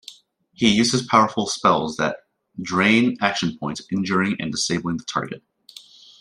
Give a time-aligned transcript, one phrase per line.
[0.53, 2.21] He uses powerful spells that
[2.59, 5.43] drain Action Points, injuring and disabling the target.